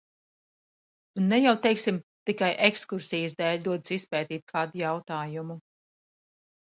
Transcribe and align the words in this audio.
Un 1.19 1.27
ne 1.33 1.37
jau, 1.43 1.53
teiksim, 1.65 1.99
tikai 2.29 2.49
ekskursijas 2.69 3.37
dēļ 3.43 3.61
dodas 3.69 3.95
izpētīt 3.99 4.47
kādu 4.55 4.83
jautājumu. 4.85 5.63